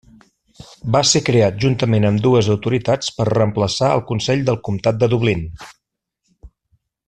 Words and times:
Va 0.95 1.01
ser 1.09 1.19
creat 1.25 1.59
juntament 1.65 2.07
amb 2.09 2.23
dues 2.27 2.49
autoritats 2.55 3.13
per 3.19 3.27
reemplaçar 3.31 3.91
el 3.99 4.03
Consell 4.13 4.43
del 4.49 4.61
Comtat 4.69 4.99
de 5.05 5.11
Dublín. 5.15 5.49